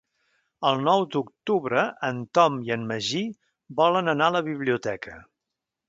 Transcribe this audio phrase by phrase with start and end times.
[0.69, 3.23] El nou d'octubre en Tom i en Magí
[3.83, 5.21] volen anar a la biblioteca.